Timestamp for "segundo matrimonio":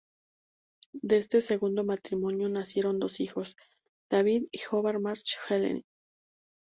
1.41-2.49